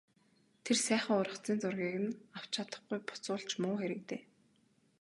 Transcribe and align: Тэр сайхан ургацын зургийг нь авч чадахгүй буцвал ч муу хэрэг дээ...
Тэр 0.63 0.77
сайхан 0.87 1.17
ургацын 1.21 1.57
зургийг 1.61 1.97
нь 2.03 2.17
авч 2.37 2.49
чадахгүй 2.55 2.99
буцвал 3.07 3.43
ч 3.49 3.51
муу 3.61 3.75
хэрэг 3.79 4.01
дээ... 4.09 4.21